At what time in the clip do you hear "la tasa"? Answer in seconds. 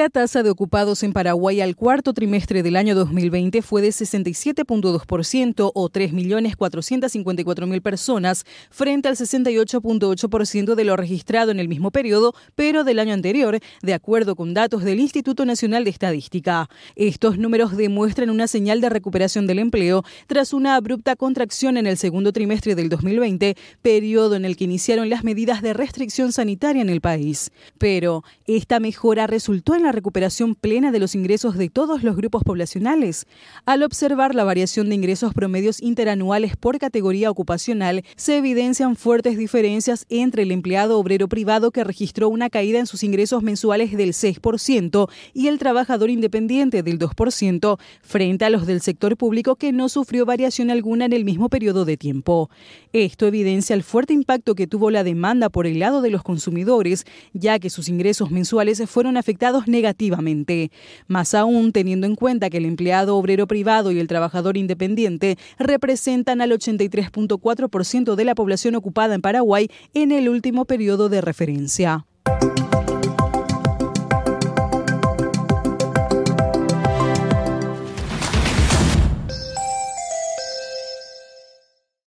0.00-0.42